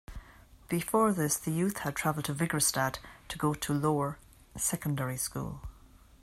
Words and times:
Before 0.67 1.13
this 1.13 1.37
the 1.37 1.51
youth 1.51 1.77
had 1.77 1.95
traveled 1.95 2.25
to 2.25 2.33
Vigrestad 2.33 2.97
to 3.27 3.37
go 3.37 3.53
to 3.53 3.71
lower 3.71 4.17
secondary 4.57 5.15
school. 5.17 5.61